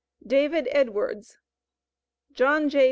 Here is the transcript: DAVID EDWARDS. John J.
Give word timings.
DAVID 0.25 0.67
EDWARDS. 0.71 1.37
John 2.33 2.69
J. 2.69 2.79